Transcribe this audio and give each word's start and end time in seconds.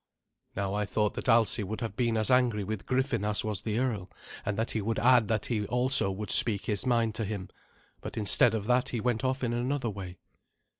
Now 0.55 0.73
I 0.73 0.87
thought 0.87 1.13
that 1.13 1.29
Alsi 1.29 1.63
would 1.63 1.81
have 1.81 1.95
been 1.95 2.17
as 2.17 2.31
angry 2.31 2.63
with 2.63 2.87
Griffin 2.87 3.23
as 3.23 3.43
was 3.43 3.61
the 3.61 3.77
earl, 3.77 4.09
and 4.43 4.57
that 4.57 4.71
he 4.71 4.81
would 4.81 4.97
add 4.97 5.27
that 5.27 5.45
he 5.45 5.67
also 5.67 6.09
would 6.09 6.31
speak 6.31 6.65
his 6.65 6.87
mind 6.87 7.13
to 7.13 7.23
him, 7.23 7.49
hut 8.03 8.17
instead 8.17 8.55
of 8.55 8.65
that 8.65 8.89
he 8.89 8.99
went 8.99 9.23
off 9.23 9.43
in 9.43 9.53
another 9.53 9.91
way. 9.91 10.17